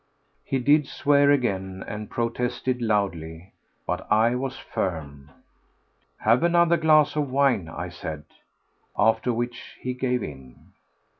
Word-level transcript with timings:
He 0.43 0.57
did 0.57 0.87
swear 0.87 1.29
again 1.29 1.83
and 1.87 2.09
protested 2.09 2.81
loudly. 2.81 3.53
But 3.85 4.11
I 4.11 4.33
was 4.33 4.57
firm. 4.57 5.29
"Have 6.21 6.41
another 6.41 6.77
glass 6.77 7.15
of 7.15 7.29
wine," 7.29 7.69
I 7.69 7.89
said. 7.89 8.23
After 8.97 9.31
which 9.31 9.77
he 9.79 9.93
gave 9.93 10.23
in. 10.23 10.71